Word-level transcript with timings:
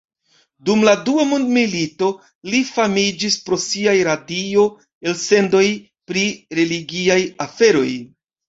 Dum 0.69 0.85
la 0.87 0.93
Dua 1.09 1.25
mondmilito 1.33 2.07
li 2.53 2.61
famiĝis 2.71 3.37
pro 3.49 3.61
siaj 3.65 3.95
radio-elsendoj 4.09 5.65
pri 6.11 6.27
religiaj 6.63 7.21
aferoj. 7.47 7.89